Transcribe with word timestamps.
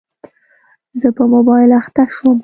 زه 1.01 1.09
په 1.17 1.23
موبایل 1.33 1.69
اخته 1.81 2.03
شوم. 2.15 2.37